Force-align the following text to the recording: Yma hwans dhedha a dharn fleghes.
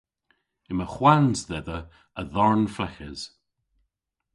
Yma 0.71 0.85
hwans 0.93 1.39
dhedha 1.49 1.79
a 2.19 2.23
dharn 2.33 2.63
fleghes. 2.75 3.21